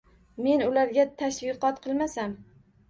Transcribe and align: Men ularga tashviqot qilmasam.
Men 0.45 0.63
ularga 0.69 1.05
tashviqot 1.21 1.81
qilmasam. 1.87 2.37